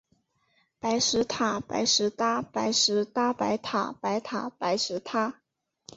[0.79, 2.41] 白石塔，白石搭。
[2.41, 5.41] 白石搭白塔，白塔白石搭